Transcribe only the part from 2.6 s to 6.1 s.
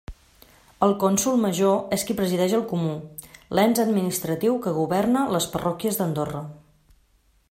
comú, l'ens administratiu que governa les parròquies